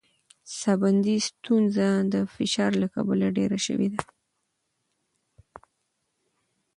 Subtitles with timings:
[0.59, 4.03] ساه بندي ستونزه د فشار له کبله ډېره شوې ده.